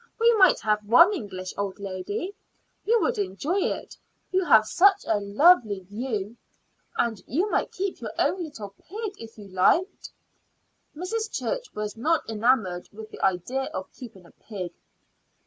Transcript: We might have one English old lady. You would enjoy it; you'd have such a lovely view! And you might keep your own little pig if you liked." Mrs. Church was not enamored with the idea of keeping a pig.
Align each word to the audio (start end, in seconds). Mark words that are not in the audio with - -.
We 0.19 0.33
might 0.37 0.59
have 0.61 0.83
one 0.87 1.13
English 1.13 1.53
old 1.59 1.77
lady. 1.77 2.33
You 2.85 2.99
would 3.01 3.19
enjoy 3.19 3.59
it; 3.59 3.97
you'd 4.31 4.45
have 4.47 4.65
such 4.65 5.05
a 5.05 5.19
lovely 5.19 5.81
view! 5.81 6.37
And 6.97 7.21
you 7.27 7.51
might 7.51 7.71
keep 7.71 8.01
your 8.01 8.11
own 8.17 8.43
little 8.43 8.69
pig 8.79 9.13
if 9.19 9.37
you 9.37 9.47
liked." 9.49 10.09
Mrs. 10.95 11.31
Church 11.31 11.71
was 11.75 11.95
not 11.97 12.27
enamored 12.27 12.89
with 12.91 13.11
the 13.11 13.21
idea 13.21 13.65
of 13.75 13.93
keeping 13.93 14.25
a 14.25 14.31
pig. 14.31 14.73